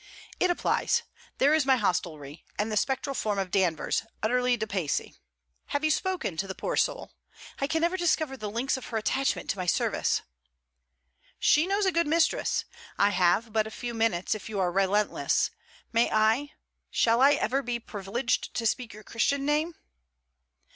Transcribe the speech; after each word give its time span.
'It 0.39 0.49
applies. 0.49 1.03
There 1.37 1.53
is 1.53 1.63
my 1.63 1.75
hostelry, 1.75 2.43
and 2.57 2.71
the 2.71 2.75
spectral 2.75 3.13
form 3.13 3.37
of 3.37 3.51
Danvers, 3.51 4.01
utterly 4.23 4.57
depaysee. 4.57 5.13
Have 5.67 5.83
you 5.83 5.91
spoken 5.91 6.37
to 6.37 6.47
the 6.47 6.55
poor 6.55 6.75
soul? 6.75 7.11
I 7.59 7.67
can 7.67 7.81
never 7.81 7.97
discover 7.97 8.35
the 8.35 8.49
links 8.49 8.77
of 8.77 8.87
her 8.87 8.97
attachment 8.97 9.47
to 9.51 9.59
my 9.59 9.67
service.' 9.67 10.23
'She 11.37 11.67
knows 11.67 11.85
a 11.85 11.91
good 11.91 12.07
mistress. 12.07 12.65
I 12.97 13.11
have 13.11 13.53
but 13.53 13.67
a 13.67 13.69
few 13.69 13.93
minutes, 13.93 14.33
if 14.33 14.49
you 14.49 14.59
are 14.59 14.71
relentless. 14.71 15.51
May 15.93 16.11
I..., 16.11 16.53
shall 16.89 17.21
I 17.21 17.33
ever 17.33 17.61
be 17.61 17.79
privileged 17.79 18.55
to 18.55 18.65
speak 18.65 18.95
your 18.95 19.03
Christian 19.03 19.45
name?' 19.45 19.75